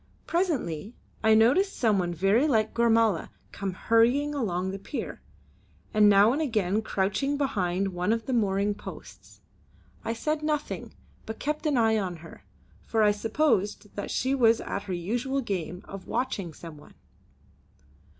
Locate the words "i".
1.23-1.35, 10.03-10.13, 13.03-13.11